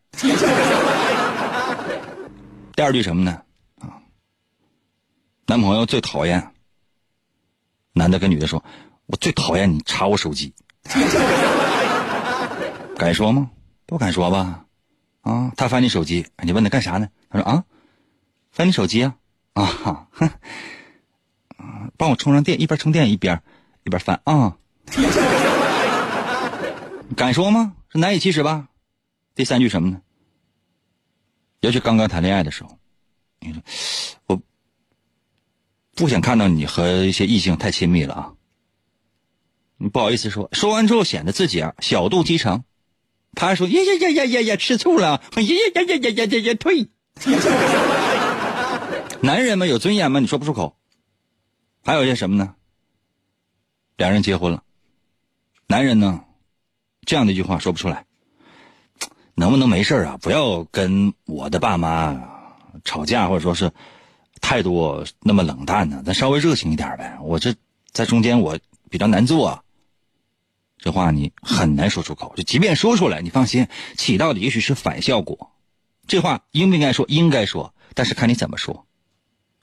[2.76, 3.40] 第二句什么呢？
[3.80, 4.02] 啊，
[5.46, 6.50] 男朋友最讨厌
[7.92, 8.62] 男的跟女的说。
[9.06, 10.54] 我最讨厌你查我手机，
[12.96, 13.50] 敢说吗？
[13.84, 14.64] 不敢说吧？
[15.20, 17.08] 啊，他翻你手机，你问他干啥呢？
[17.28, 17.64] 他说啊，
[18.50, 19.14] 翻你手机啊，
[19.52, 20.08] 啊哈，
[21.96, 23.42] 帮我充上电，一边充电一边
[23.84, 24.56] 一边翻啊。
[27.16, 27.74] 敢说吗？
[27.90, 28.68] 是难以启齿吧？
[29.34, 30.00] 第三句什么呢？
[31.60, 32.78] 尤其刚刚谈恋爱的时候，
[33.40, 33.62] 你说
[34.26, 34.42] 我
[35.94, 38.32] 不想看到你和一些异性太亲密了啊。
[39.76, 42.64] 你不好意思说，说完之后显得自己啊小肚鸡肠。
[43.34, 46.88] 他还说呀呀呀呀呀呀吃醋了，呀呀呀呀呀呀呀呀退。
[49.20, 50.20] 男人嘛有尊严吗？
[50.20, 50.76] 你说不出口。
[51.84, 52.54] 还有些什么呢？
[53.96, 54.62] 两人结婚了，
[55.66, 56.24] 男人呢，
[57.04, 58.06] 这样的一句话说不出来。
[59.34, 60.16] 能不能没事啊？
[60.22, 62.16] 不要跟我的爸妈
[62.84, 63.70] 吵架，或者说是
[64.40, 66.02] 态度那么冷淡呢？
[66.06, 67.18] 咱稍微热情一点呗。
[67.20, 67.54] 我这
[67.92, 68.58] 在中间我
[68.88, 69.62] 比较难做。
[70.78, 75.50] 这话你很难说出口，就即便说出来，你放心，起到的也许是反效果。
[76.06, 77.04] 这话应不应该说？
[77.08, 78.86] 应该说，但是看你怎么说。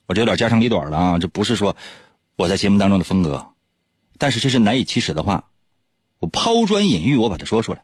[0.05, 1.77] 我这有点家长里短了啊，这不是说
[2.41, 3.53] 我在节目当中的风格，
[4.17, 5.51] 但是这是难以启齿的话，
[6.17, 7.83] 我抛砖引玉，我把它说出来。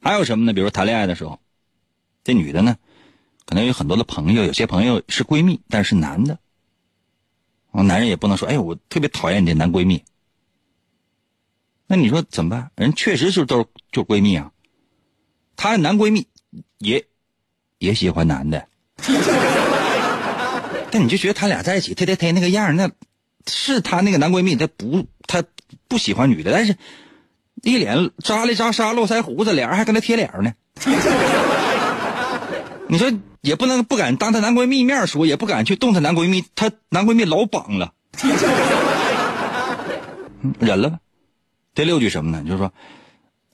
[0.00, 0.54] 还有什么呢？
[0.54, 1.38] 比如谈恋爱的时候，
[2.24, 2.78] 这女的呢，
[3.44, 6.38] 可能有很多的朋友，有些朋友是闺蜜，但是男的，
[7.72, 10.02] 啊，男人也不能说，哎，我特别讨厌你这男闺蜜。
[11.86, 12.70] 那你说怎么办？
[12.76, 14.50] 人确实是都是就闺蜜啊，
[15.54, 16.26] 她男闺蜜
[16.78, 17.06] 也
[17.76, 18.66] 也喜欢男的。
[20.92, 22.90] 但你就觉得他俩在一起，忒忒忒那个样那
[23.48, 25.42] 是他那个男闺蜜，他不他
[25.88, 26.76] 不喜欢女的，但是
[27.62, 30.52] 一脸扎里扎沙、络腮胡子，脸还跟他贴脸呢。
[32.88, 37.94] 你说也不能不敢当她男闺蜜面说，也不敢去动她男闺蜜，她男闺蜜老绑了，
[40.60, 40.98] 忍了吧。
[41.74, 42.44] 第六句什么呢？
[42.44, 42.70] 就是说，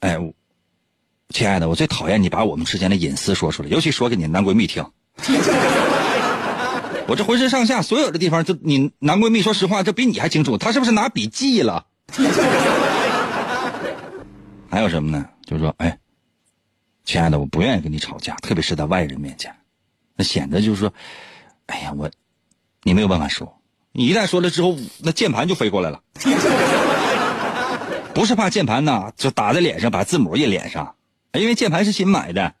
[0.01, 0.17] 哎，
[1.29, 4.85] 亲爱的，我最讨厌你把我们之间的隐私说出来，尤其说给你男闺蜜听。
[7.09, 10.59] 我这浑身上下所有的地方，就你男闺蜜，说实话，这比你还清楚。
[10.59, 11.83] 他是不是拿笔记了？
[14.69, 15.25] 还有什么呢？
[15.43, 15.97] 就是说，哎，
[17.05, 19.51] 亲爱的，我不愿意跟你吵架，特别是在外人面前，
[20.15, 20.93] 那显得就是说，
[21.65, 22.07] 哎呀，我
[22.83, 23.59] 你没有办法说。
[23.91, 25.99] 你一旦说了之后，那键盘就飞过来了。
[28.13, 30.93] 不是怕键盘呐，就打在脸上，把字母印脸上，
[31.33, 32.53] 因为键盘是新买的。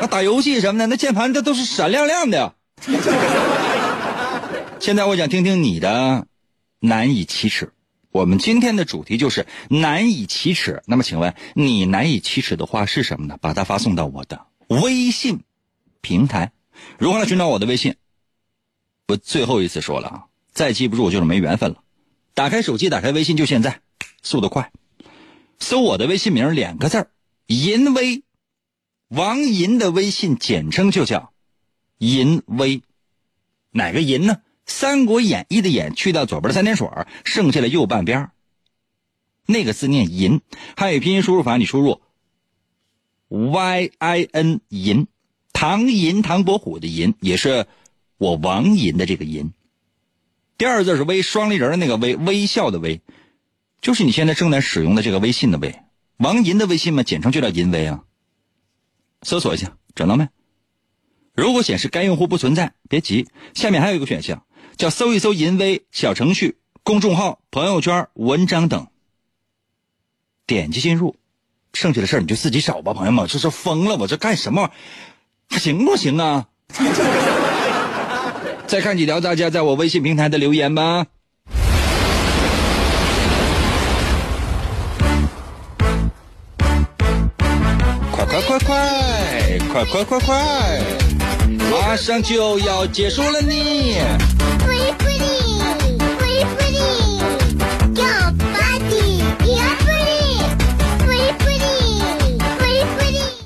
[0.00, 2.54] 那打游戏什么的，那键盘它都是闪亮亮的。
[4.80, 6.26] 现在我想听听你的
[6.80, 7.72] 难以启齿。
[8.12, 10.82] 我们今天的主题就是难以启齿。
[10.86, 13.36] 那么，请问你难以启齿的话是什么呢？
[13.40, 15.40] 把它发送到我的微信
[16.00, 16.52] 平台。
[16.98, 17.96] 如何来寻找我的微信？
[19.08, 21.82] 我最后一次说了啊，再记不住就是没缘分了。
[22.34, 23.80] 打开手机，打开微信，就现在，
[24.22, 24.70] 速度快，
[25.58, 27.10] 搜我的微信名两个字儿，
[27.46, 28.22] 淫威。
[29.08, 31.32] 王银的微信简称就叫
[31.98, 32.82] “银威”，
[33.70, 34.34] 哪个银呢？
[34.66, 36.88] 《三国演义》的演去掉左边的三点水，
[37.24, 38.30] 剩下的右半边
[39.46, 40.40] 那个字念银。
[40.76, 42.00] 汉语拼音输入法，你输入
[43.28, 45.06] y i n 银，
[45.52, 47.66] 唐银唐伯虎的银，也是
[48.18, 49.52] 我王银的这个银。
[50.58, 53.00] 第二字是微，双立人的那个微，微笑的微，
[53.80, 55.78] 就是你现在正在使用的这个微信的微。
[56.16, 58.02] 王银的微信嘛，简称就叫银威啊。
[59.22, 60.28] 搜索一下，找到没？
[61.34, 64.44] 如果显示该用户不存在，别急，下面还有一个选项，
[64.76, 68.86] 叫搜一搜“淫威”小程序、公众号、朋友圈、文章等，
[70.46, 71.16] 点击进入，
[71.72, 73.26] 剩下的事儿你就自己找吧，朋友们。
[73.26, 74.70] 这是疯了，我这干什么？
[75.48, 76.48] 还行不行啊？
[78.66, 81.06] 再看几条大家在我微信平台的留言吧。
[88.58, 90.04] 快快快快！
[90.04, 90.80] 快快！
[91.70, 93.96] 马上就要结束了，你。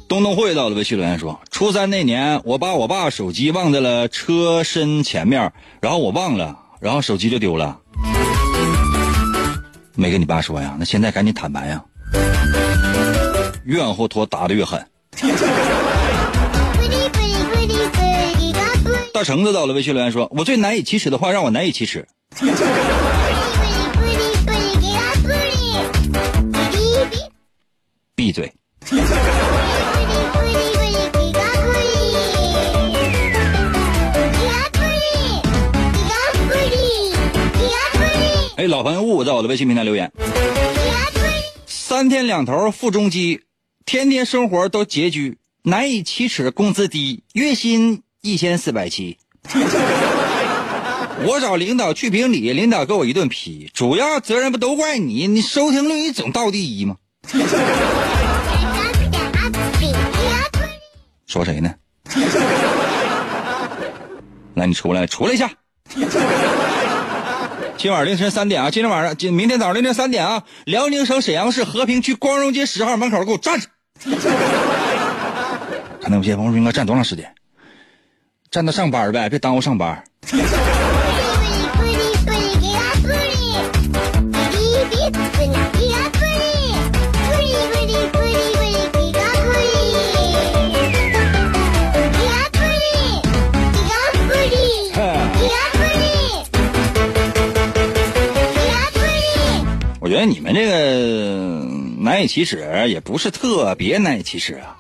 [0.07, 7.79] 东东会到了微信留言说：初三那年，我把我爸手机忘在了车身前面，然后我忘了，然后手机就丢了。
[9.95, 10.77] 没跟你爸说呀？
[10.79, 11.83] 那现在赶紧坦白呀！
[13.65, 14.85] 越往后拖，打的越狠。
[19.13, 22.07] 大橙子到了，微信留言说：“我最难以启齿的话，让我难以启齿。
[28.15, 28.51] ”闭嘴！
[38.57, 40.13] 哎，老朋友雾在我的微信平台留言：
[41.67, 43.41] 三天两头腹中机，
[43.91, 48.05] 天天生活都拮据，难以启齿，工资低，月薪。
[48.21, 49.19] 一千四百七，
[51.27, 55.27] 我找领导去评理，领导给我一顿批，主要责任不都怪你？
[55.27, 56.99] 你收听率你总倒第一吗？
[61.27, 61.75] 说谁呢？
[64.55, 65.51] 来，你出来，出来一下。
[67.77, 73.67] 今晚凌晨三点啊，今天晚上，今明天早上凌晨三点啊，辽宁省沈阳市和平区光荣街十号门口给我站着。
[76.01, 77.31] 看那有些朋友说应该站多长时间？
[78.51, 80.03] 站到上班呗，别耽误上班。
[100.03, 101.65] 我觉得你们这个
[102.03, 104.79] 难以启齿，也不是特别难以启齿啊。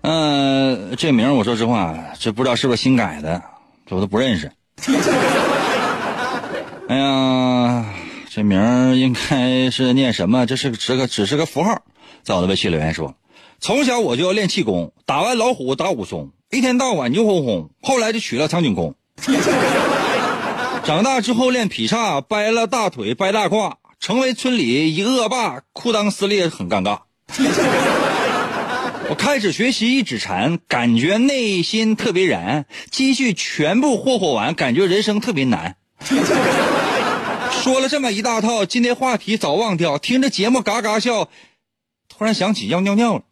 [0.00, 3.42] 嗯，这名我说实话，这不知道是不是新改的，
[3.86, 4.50] 这我都不认识。
[6.88, 7.84] 哎呀，
[8.30, 10.46] 这名应该是念什么？
[10.46, 11.82] 这是是个只是个符号。
[12.22, 13.14] 在我的微信留言说，
[13.60, 17.68] 从小我就要练气功，打完老虎打武松，一天到晚牛哄哄。
[17.82, 18.94] 后来就娶了苍井空。
[20.84, 27.02] 长大之后练劈叉，掰了大腿，掰大胯，成为村里一恶霸，裤裆撕裂很尴尬。
[29.08, 32.66] 我开始学习一指禅，感觉内心特别燃。
[32.90, 35.76] 积蓄全部霍霍完，感觉人生特别难。
[37.52, 39.98] 说了这么一大套，今天话题早忘掉。
[39.98, 41.28] 听着节目嘎嘎笑，
[42.08, 43.22] 突然想起要尿尿了。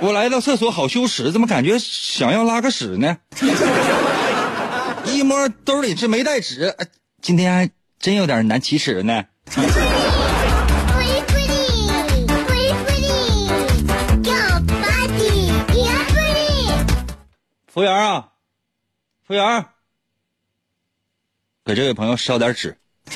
[0.00, 3.16] 我来到厕所好羞耻，怎么感觉想要拉个屎呢？
[5.06, 6.76] 一摸兜里是没带纸，
[7.20, 9.22] 今天真有点难启齿呢。
[17.66, 18.26] 服务员啊，
[19.24, 19.66] 服务员，
[21.64, 22.74] 给这位朋友烧点纸。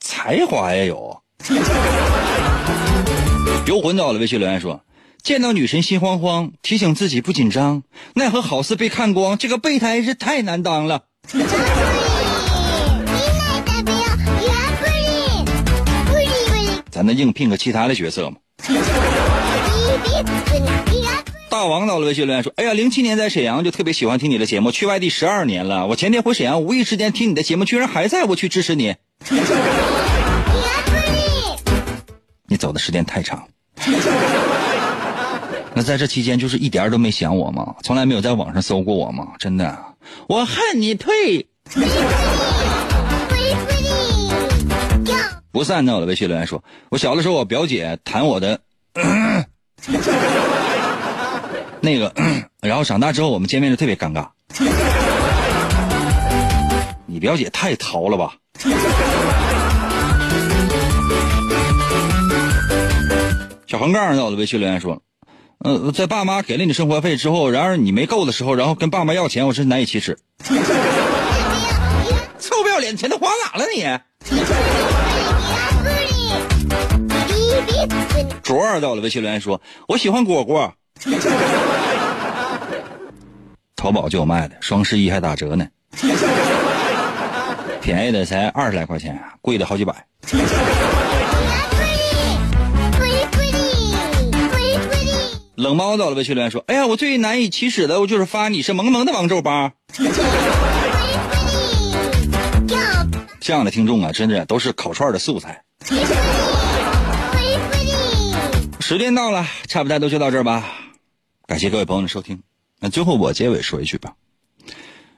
[0.00, 1.20] 才华也有。
[3.66, 4.80] 游魂到了，微信留言说
[5.22, 7.82] ：“见到女神心慌慌，提醒自己不紧张，
[8.14, 11.04] 奈何好似被看光，这个备胎是太难当了。”
[16.90, 18.36] 咱能应聘个其他的角色吗？
[21.50, 25.86] 大王到了，微信留言说：“哎呀，零七年在沈阳就特别喜欢听你的节目，去外地十二年了。
[25.86, 28.96] 我前天回沈阳，无意之间听你的节目，居然还在，我去支持你。
[32.48, 33.48] 你走的时间太长。
[35.78, 37.76] 那在这期间，就是一点都没想我吗？
[37.84, 39.28] 从来没有在网上搜过我吗？
[39.38, 39.78] 真的，
[40.26, 41.46] 我恨你退。
[45.52, 48.58] 不是按照我的，微信留言说：我小的时候，我表姐弹我的。”
[51.80, 52.12] 那个，
[52.60, 54.26] 然后长大之后我们见面就特别尴尬。
[57.06, 58.34] 你表姐太淘了吧？
[63.68, 65.00] 小横杠在我的微信留言说
[65.58, 70.16] ：“呃，在爸妈给了你生活费之后，然而你没够的时候，然后跟爸妈要钱，我是难以启齿。
[72.38, 73.84] 臭不要脸，钱都花哪了你？”
[78.42, 80.72] 卓儿在我的微信留言说：“我喜欢果果。”
[83.74, 85.66] 淘宝就有卖的，双十一还打折呢。
[87.80, 90.06] 便宜的才二十来块钱，贵的好几百。
[95.58, 99.72] 冷猫到了，微信留言说：“哎呀，我最难以启齿的，我就是发你是萌萌的王皱巴。”
[103.40, 105.64] 这样的听众啊，真的都是烤串的素材。
[108.78, 110.64] 时间到了，差不多就到这儿吧。
[111.44, 112.40] 感谢各位朋友的收听。
[112.78, 114.14] 那最后我结尾说一句吧，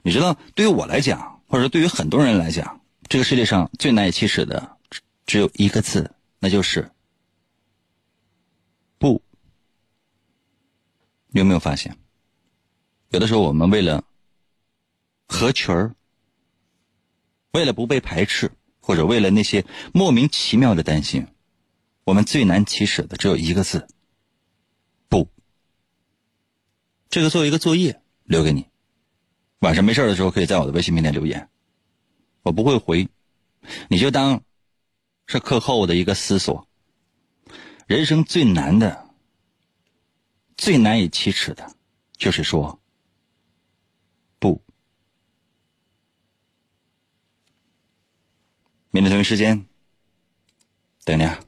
[0.01, 4.71] 你知道，对于我来讲，或者说对于很多人来讲，这个世界上最难以启齿的
[5.27, 6.89] 只有一个字，那就是
[8.97, 9.21] “不”。
[11.33, 11.97] 你有没有发现，
[13.09, 14.03] 有的时候我们为了
[15.27, 15.95] 合群儿，
[17.51, 18.51] 为了不被排斥，
[18.81, 21.27] 或者为了那些莫名其妙的担心，
[22.03, 23.87] 我们最难启齿的只有一个字。
[25.07, 25.29] 不
[27.09, 28.67] 这个作为一个作业留给你，
[29.59, 31.49] 晚上没事的时候可以在我的微信平台留言，
[32.43, 33.07] 我不会回，
[33.87, 34.43] 你就当
[35.27, 36.67] 是课后的一个思索。
[37.87, 39.10] 人生最难的、
[40.61, 41.75] 最难以启齿的，
[42.17, 42.79] 就是说
[44.37, 44.61] 不。
[48.91, 49.65] 明天同一时间
[51.03, 51.43] 等你啊。